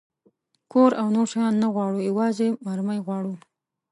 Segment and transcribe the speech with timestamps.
[0.71, 3.33] کور او نور شیان نه غواړو، یوازې مرمۍ غواړو.